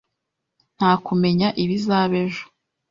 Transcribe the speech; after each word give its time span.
Nta 0.77 0.91
kumenya 1.05 1.47
ibizaba 1.63 2.15
ejo. 2.25 2.43